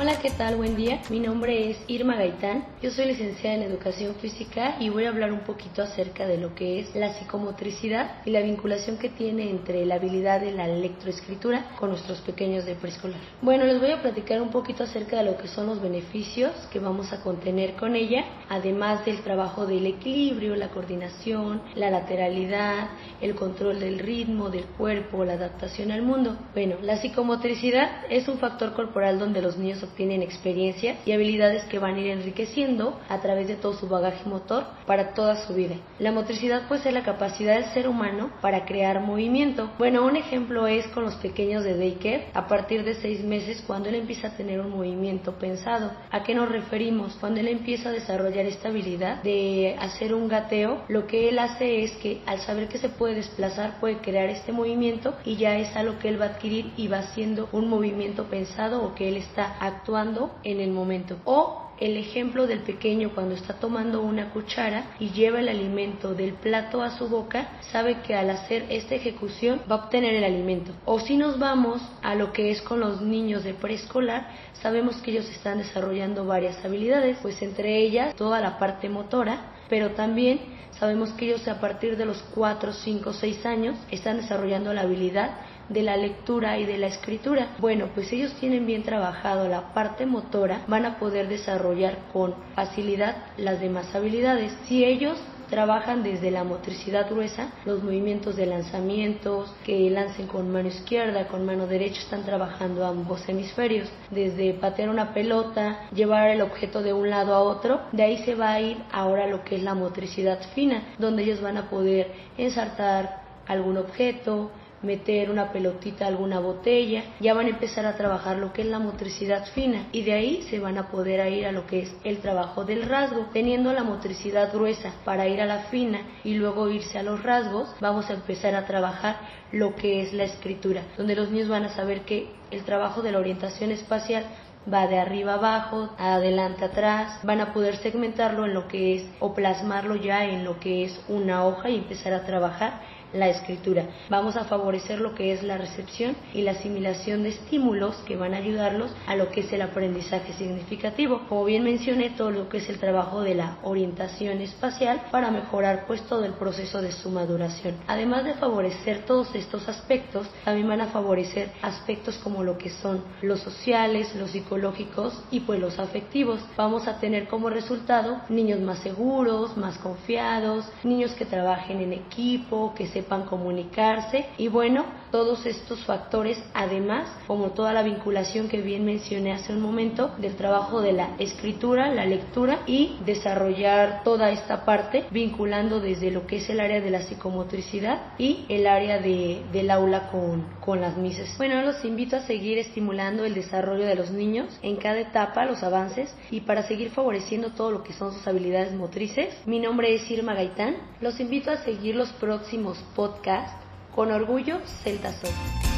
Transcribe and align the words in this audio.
Hola, 0.00 0.18
¿qué 0.18 0.30
tal? 0.30 0.56
Buen 0.56 0.76
día. 0.76 1.02
Mi 1.10 1.20
nombre 1.20 1.68
es 1.68 1.76
Irma 1.86 2.16
Gaitán. 2.16 2.64
Yo 2.80 2.90
soy 2.90 3.04
licenciada 3.04 3.56
en 3.56 3.64
Educación 3.64 4.14
Física 4.14 4.76
y 4.80 4.88
voy 4.88 5.04
a 5.04 5.10
hablar 5.10 5.30
un 5.30 5.40
poquito 5.40 5.82
acerca 5.82 6.26
de 6.26 6.38
lo 6.38 6.54
que 6.54 6.80
es 6.80 6.96
la 6.96 7.12
psicomotricidad 7.12 8.22
y 8.24 8.30
la 8.30 8.40
vinculación 8.40 8.96
que 8.96 9.10
tiene 9.10 9.50
entre 9.50 9.84
la 9.84 9.96
habilidad 9.96 10.40
de 10.40 10.52
la 10.52 10.66
lectoescritura 10.68 11.72
con 11.78 11.90
nuestros 11.90 12.22
pequeños 12.22 12.64
de 12.64 12.76
preescolar. 12.76 13.20
Bueno, 13.42 13.66
les 13.66 13.78
voy 13.78 13.90
a 13.90 14.00
platicar 14.00 14.40
un 14.40 14.48
poquito 14.48 14.84
acerca 14.84 15.18
de 15.18 15.24
lo 15.24 15.36
que 15.36 15.48
son 15.48 15.66
los 15.66 15.82
beneficios 15.82 16.52
que 16.72 16.78
vamos 16.78 17.12
a 17.12 17.20
contener 17.20 17.74
con 17.74 17.94
ella, 17.94 18.24
además 18.48 19.04
del 19.04 19.20
trabajo 19.20 19.66
del 19.66 19.84
equilibrio, 19.84 20.56
la 20.56 20.70
coordinación, 20.70 21.60
la 21.74 21.90
lateralidad, 21.90 22.88
el 23.20 23.34
control 23.34 23.78
del 23.78 23.98
ritmo, 23.98 24.48
del 24.48 24.64
cuerpo, 24.64 25.26
la 25.26 25.34
adaptación 25.34 25.90
al 25.90 26.00
mundo. 26.00 26.38
Bueno, 26.54 26.76
la 26.80 26.96
psicomotricidad 26.96 28.06
es 28.08 28.28
un 28.28 28.38
factor 28.38 28.72
corporal 28.72 29.18
donde 29.18 29.42
los 29.42 29.58
niños 29.58 29.82
obtienen 29.90 30.22
experiencias 30.22 30.98
y 31.04 31.12
habilidades 31.12 31.64
que 31.64 31.78
van 31.78 31.96
a 31.96 32.00
ir 32.00 32.08
enriqueciendo 32.08 32.98
a 33.08 33.20
través 33.20 33.48
de 33.48 33.56
todo 33.56 33.74
su 33.74 33.88
bagaje 33.88 34.28
motor 34.28 34.64
para 34.86 35.14
toda 35.14 35.46
su 35.46 35.54
vida. 35.54 35.76
La 35.98 36.12
motricidad 36.12 36.68
puede 36.68 36.82
ser 36.82 36.94
la 36.94 37.02
capacidad 37.02 37.54
del 37.54 37.72
ser 37.72 37.88
humano 37.88 38.30
para 38.40 38.64
crear 38.64 39.00
movimiento. 39.00 39.70
Bueno, 39.78 40.04
un 40.04 40.16
ejemplo 40.16 40.66
es 40.66 40.86
con 40.88 41.04
los 41.04 41.14
pequeños 41.16 41.64
de 41.64 41.76
daycare 41.76 42.28
a 42.34 42.46
partir 42.46 42.84
de 42.84 42.94
seis 42.94 43.22
meses 43.22 43.62
cuando 43.66 43.88
él 43.88 43.96
empieza 43.96 44.28
a 44.28 44.36
tener 44.36 44.60
un 44.60 44.70
movimiento 44.70 45.32
pensado. 45.34 45.90
¿A 46.10 46.22
qué 46.22 46.34
nos 46.34 46.48
referimos? 46.48 47.16
Cuando 47.20 47.40
él 47.40 47.48
empieza 47.48 47.88
a 47.88 47.92
desarrollar 47.92 48.46
esta 48.46 48.68
habilidad 48.68 49.22
de 49.22 49.76
hacer 49.78 50.14
un 50.14 50.28
gateo, 50.28 50.84
lo 50.88 51.06
que 51.06 51.28
él 51.28 51.38
hace 51.38 51.82
es 51.82 51.92
que 51.92 52.20
al 52.26 52.40
saber 52.40 52.68
que 52.68 52.78
se 52.78 52.88
puede 52.88 53.14
desplazar 53.14 53.80
puede 53.80 53.98
crear 53.98 54.28
este 54.28 54.52
movimiento 54.52 55.14
y 55.24 55.36
ya 55.36 55.58
es 55.58 55.74
algo 55.76 55.98
que 55.98 56.08
él 56.08 56.20
va 56.20 56.26
a 56.26 56.28
adquirir 56.30 56.72
y 56.76 56.88
va 56.88 57.00
haciendo 57.00 57.48
un 57.52 57.68
movimiento 57.68 58.24
pensado 58.24 58.82
o 58.82 58.94
que 58.94 59.08
él 59.08 59.16
está 59.16 59.56
actuando 59.80 60.30
en 60.44 60.60
el 60.60 60.70
momento. 60.70 61.16
O 61.24 61.70
el 61.80 61.96
ejemplo 61.96 62.46
del 62.46 62.60
pequeño 62.60 63.12
cuando 63.14 63.34
está 63.34 63.54
tomando 63.54 64.02
una 64.02 64.30
cuchara 64.30 64.96
y 64.98 65.10
lleva 65.10 65.40
el 65.40 65.48
alimento 65.48 66.14
del 66.14 66.34
plato 66.34 66.82
a 66.82 66.90
su 66.90 67.08
boca, 67.08 67.58
sabe 67.72 68.02
que 68.02 68.14
al 68.14 68.28
hacer 68.28 68.66
esta 68.68 68.94
ejecución 68.94 69.62
va 69.70 69.76
a 69.76 69.84
obtener 69.84 70.14
el 70.14 70.24
alimento. 70.24 70.72
O 70.84 71.00
si 71.00 71.16
nos 71.16 71.38
vamos 71.38 71.80
a 72.02 72.14
lo 72.14 72.32
que 72.32 72.50
es 72.50 72.60
con 72.60 72.80
los 72.80 73.00
niños 73.00 73.44
de 73.44 73.54
preescolar, 73.54 74.28
sabemos 74.60 74.96
que 74.96 75.12
ellos 75.12 75.28
están 75.30 75.58
desarrollando 75.58 76.26
varias 76.26 76.62
habilidades, 76.62 77.16
pues 77.22 77.40
entre 77.40 77.78
ellas 77.78 78.14
toda 78.14 78.40
la 78.40 78.58
parte 78.58 78.90
motora, 78.90 79.54
pero 79.70 79.92
también 79.92 80.40
sabemos 80.78 81.10
que 81.12 81.26
ellos 81.26 81.46
a 81.48 81.60
partir 81.60 81.96
de 81.96 82.04
los 82.04 82.22
4, 82.34 82.72
5, 82.72 83.12
6 83.12 83.46
años 83.46 83.76
están 83.90 84.18
desarrollando 84.18 84.74
la 84.74 84.82
habilidad 84.82 85.30
de 85.68 85.82
la 85.82 85.96
lectura 85.96 86.58
y 86.58 86.66
de 86.66 86.78
la 86.78 86.88
escritura. 86.88 87.54
Bueno, 87.58 87.90
pues 87.94 88.12
ellos 88.12 88.34
tienen 88.40 88.66
bien 88.66 88.82
trabajado 88.82 89.48
la 89.48 89.72
parte 89.72 90.04
motora, 90.04 90.62
van 90.66 90.84
a 90.84 90.98
poder 90.98 91.28
desarrollar 91.28 91.96
con 92.12 92.34
facilidad 92.56 93.16
las 93.36 93.60
demás 93.60 93.94
habilidades. 93.94 94.52
Si 94.66 94.84
ellos 94.84 95.16
trabajan 95.50 96.02
desde 96.02 96.30
la 96.30 96.44
motricidad 96.44 97.10
gruesa, 97.10 97.50
los 97.64 97.82
movimientos 97.82 98.36
de 98.36 98.46
lanzamientos, 98.46 99.52
que 99.64 99.90
lancen 99.90 100.26
con 100.26 100.50
mano 100.50 100.68
izquierda, 100.68 101.26
con 101.26 101.44
mano 101.44 101.66
derecha, 101.66 102.00
están 102.00 102.24
trabajando 102.24 102.86
ambos 102.86 103.28
hemisferios, 103.28 103.88
desde 104.10 104.54
patear 104.54 104.88
una 104.88 105.12
pelota, 105.12 105.88
llevar 105.92 106.30
el 106.30 106.40
objeto 106.42 106.82
de 106.82 106.92
un 106.92 107.10
lado 107.10 107.34
a 107.34 107.40
otro, 107.40 107.80
de 107.92 108.04
ahí 108.04 108.24
se 108.24 108.34
va 108.34 108.52
a 108.52 108.60
ir 108.60 108.78
ahora 108.92 109.26
lo 109.26 109.44
que 109.44 109.56
es 109.56 109.62
la 109.62 109.74
motricidad 109.74 110.40
fina, 110.54 110.94
donde 110.98 111.24
ellos 111.24 111.42
van 111.42 111.56
a 111.56 111.68
poder 111.68 112.12
ensartar 112.38 113.20
algún 113.46 113.76
objeto, 113.76 114.50
meter 114.82 115.30
una 115.30 115.52
pelotita 115.52 116.04
a 116.04 116.08
alguna 116.08 116.40
botella, 116.40 117.04
ya 117.20 117.34
van 117.34 117.46
a 117.46 117.50
empezar 117.50 117.86
a 117.86 117.96
trabajar 117.96 118.38
lo 118.38 118.52
que 118.52 118.62
es 118.62 118.68
la 118.68 118.78
motricidad 118.78 119.46
fina 119.46 119.86
y 119.92 120.02
de 120.02 120.12
ahí 120.12 120.42
se 120.48 120.58
van 120.58 120.78
a 120.78 120.88
poder 120.88 121.30
ir 121.32 121.46
a 121.46 121.52
lo 121.52 121.66
que 121.66 121.80
es 121.80 121.94
el 122.04 122.18
trabajo 122.18 122.64
del 122.64 122.82
rasgo. 122.88 123.26
Teniendo 123.32 123.72
la 123.72 123.84
motricidad 123.84 124.52
gruesa 124.52 124.92
para 125.04 125.28
ir 125.28 125.40
a 125.40 125.46
la 125.46 125.64
fina 125.64 126.00
y 126.24 126.34
luego 126.34 126.70
irse 126.70 126.98
a 126.98 127.02
los 127.02 127.22
rasgos, 127.22 127.74
vamos 127.80 128.08
a 128.10 128.14
empezar 128.14 128.54
a 128.54 128.66
trabajar 128.66 129.16
lo 129.52 129.74
que 129.74 130.02
es 130.02 130.12
la 130.12 130.24
escritura, 130.24 130.82
donde 130.96 131.16
los 131.16 131.30
niños 131.30 131.48
van 131.48 131.64
a 131.64 131.74
saber 131.74 132.02
que 132.02 132.28
el 132.50 132.64
trabajo 132.64 133.02
de 133.02 133.12
la 133.12 133.18
orientación 133.18 133.70
espacial 133.70 134.24
va 134.72 134.86
de 134.86 134.98
arriba 134.98 135.34
abajo, 135.34 135.90
adelante 135.98 136.64
atrás, 136.64 137.18
van 137.22 137.40
a 137.40 137.52
poder 137.52 137.76
segmentarlo 137.76 138.44
en 138.44 138.54
lo 138.54 138.68
que 138.68 138.96
es 138.96 139.04
o 139.18 139.34
plasmarlo 139.34 139.96
ya 139.96 140.24
en 140.24 140.44
lo 140.44 140.60
que 140.60 140.84
es 140.84 141.00
una 141.08 141.46
hoja 141.46 141.70
y 141.70 141.76
empezar 141.76 142.12
a 142.12 142.24
trabajar 142.24 142.80
la 143.12 143.28
escritura. 143.28 143.86
Vamos 144.08 144.36
a 144.36 144.44
favorecer 144.44 145.00
lo 145.00 145.14
que 145.14 145.32
es 145.32 145.42
la 145.42 145.58
recepción 145.58 146.16
y 146.32 146.42
la 146.42 146.52
asimilación 146.52 147.22
de 147.22 147.30
estímulos 147.30 147.96
que 148.06 148.16
van 148.16 148.34
a 148.34 148.38
ayudarlos 148.38 148.90
a 149.06 149.16
lo 149.16 149.30
que 149.30 149.40
es 149.40 149.52
el 149.52 149.62
aprendizaje 149.62 150.32
significativo. 150.34 151.22
Como 151.28 151.44
bien 151.44 151.64
mencioné, 151.64 152.10
todo 152.10 152.30
lo 152.30 152.48
que 152.48 152.58
es 152.58 152.68
el 152.68 152.78
trabajo 152.78 153.22
de 153.22 153.34
la 153.34 153.58
orientación 153.62 154.40
espacial 154.40 155.02
para 155.10 155.30
mejorar 155.30 155.84
pues 155.86 156.02
todo 156.02 156.24
el 156.24 156.32
proceso 156.32 156.80
de 156.80 156.92
su 156.92 157.10
maduración. 157.10 157.76
Además 157.86 158.24
de 158.24 158.34
favorecer 158.34 159.04
todos 159.04 159.34
estos 159.34 159.68
aspectos, 159.68 160.26
también 160.44 160.68
van 160.68 160.80
a 160.80 160.88
favorecer 160.88 161.50
aspectos 161.62 162.16
como 162.18 162.42
lo 162.42 162.58
que 162.58 162.70
son 162.70 163.02
los 163.22 163.40
sociales, 163.40 164.14
los 164.14 164.30
psicológicos 164.30 165.22
y 165.30 165.40
pues 165.40 165.60
los 165.60 165.78
afectivos. 165.78 166.40
Vamos 166.56 166.86
a 166.86 166.98
tener 166.98 167.28
como 167.28 167.50
resultado 167.50 168.20
niños 168.28 168.60
más 168.60 168.78
seguros, 168.80 169.56
más 169.56 169.78
confiados, 169.78 170.64
niños 170.84 171.12
que 171.12 171.24
trabajen 171.24 171.80
en 171.80 171.92
equipo, 171.92 172.74
que 172.74 172.86
se 172.86 172.99
sepan 173.00 173.24
comunicarse. 173.24 174.26
Y 174.36 174.48
bueno, 174.48 174.84
todos 175.10 175.46
estos 175.46 175.84
factores 175.84 176.38
además, 176.54 177.08
como 177.26 177.50
toda 177.50 177.72
la 177.72 177.82
vinculación 177.82 178.48
que 178.48 178.60
bien 178.60 178.84
mencioné 178.84 179.32
hace 179.32 179.52
un 179.52 179.60
momento, 179.60 180.12
del 180.18 180.36
trabajo 180.36 180.80
de 180.80 180.92
la 180.92 181.10
escritura, 181.18 181.92
la 181.92 182.06
lectura 182.06 182.60
y 182.66 182.96
desarrollar 183.04 184.02
toda 184.04 184.30
esta 184.30 184.64
parte 184.64 185.04
vinculando 185.10 185.80
desde 185.80 186.10
lo 186.10 186.26
que 186.26 186.36
es 186.36 186.50
el 186.50 186.60
área 186.60 186.80
de 186.80 186.90
la 186.90 187.02
psicomotricidad 187.02 188.12
y 188.18 188.44
el 188.48 188.66
área 188.66 188.98
de, 188.98 189.42
del 189.52 189.70
aula 189.70 190.10
con, 190.10 190.44
con 190.60 190.80
las 190.80 190.96
mises. 190.96 191.36
Bueno, 191.38 191.62
los 191.62 191.84
invito 191.84 192.16
a 192.16 192.20
seguir 192.20 192.58
estimulando 192.58 193.24
el 193.24 193.34
desarrollo 193.34 193.86
de 193.86 193.94
los 193.94 194.10
niños 194.10 194.58
en 194.62 194.76
cada 194.76 195.00
etapa, 195.00 195.44
los 195.44 195.62
avances 195.62 196.14
y 196.30 196.40
para 196.40 196.62
seguir 196.62 196.90
favoreciendo 196.90 197.50
todo 197.50 197.70
lo 197.70 197.82
que 197.82 197.92
son 197.92 198.12
sus 198.12 198.26
habilidades 198.26 198.72
motrices. 198.72 199.34
Mi 199.46 199.58
nombre 199.58 199.94
es 199.94 200.10
Irma 200.10 200.34
Gaitán. 200.34 200.76
Los 201.00 201.20
invito 201.20 201.50
a 201.50 201.58
seguir 201.58 201.96
los 201.96 202.10
próximos 202.12 202.78
podcast 202.94 203.69
con 203.94 204.10
orgullo 204.10 204.60
Celta 204.82 205.12
Soy. 205.12 205.69